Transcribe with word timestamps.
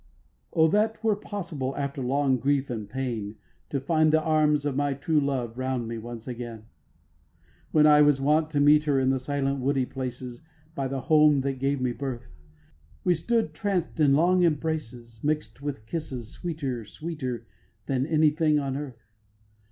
O 0.51 0.67
that 0.69 0.95
'twere 0.95 1.15
possible 1.15 1.77
After 1.77 2.01
long 2.01 2.37
grief 2.37 2.71
and 2.71 2.89
pain 2.89 3.35
To 3.69 3.79
find 3.79 4.11
the 4.11 4.19
arms 4.23 4.65
of 4.65 4.75
my 4.75 4.95
true 4.95 5.19
love 5.19 5.59
Round 5.59 5.87
me 5.87 5.99
once 5.99 6.27
again! 6.27 6.61
2. 6.61 6.65
When 7.73 7.85
I 7.85 8.01
was 8.01 8.19
wont 8.19 8.49
to 8.49 8.59
meet 8.59 8.85
her 8.85 8.99
In 8.99 9.11
the 9.11 9.19
silent 9.19 9.59
woody 9.59 9.85
places 9.85 10.41
By 10.73 10.87
the 10.87 11.01
home 11.01 11.41
that 11.41 11.59
gave 11.59 11.79
me 11.79 11.91
birth, 11.91 12.29
We 13.03 13.13
stood 13.13 13.53
tranced 13.53 13.99
in 13.99 14.15
long 14.15 14.43
embraces 14.43 15.23
Mixt 15.23 15.61
with 15.61 15.85
kisses 15.85 16.29
sweeter 16.31 16.83
sweeter 16.83 17.45
Than 17.85 18.07
any 18.07 18.31
thing 18.31 18.57
on 18.57 18.75
earth. 18.75 19.05